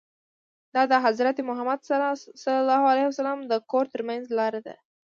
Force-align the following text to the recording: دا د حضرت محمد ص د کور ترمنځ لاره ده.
دا 0.73 0.83
د 0.91 0.93
حضرت 1.05 1.37
محمد 1.49 1.79
ص 1.87 1.89
د 3.51 3.53
کور 3.71 3.85
ترمنځ 3.93 4.23
لاره 4.39 4.61
ده. 4.67 4.75